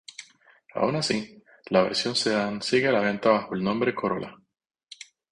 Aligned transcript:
Aun 0.73 0.95
así, 0.95 1.43
la 1.67 1.83
versión 1.83 2.15
sedán 2.15 2.63
sigue 2.63 2.87
a 2.87 2.91
la 2.91 3.01
venta 3.01 3.29
bajo 3.29 3.53
el 3.53 3.63
nombre 3.63 3.93
Corolla. 3.93 4.33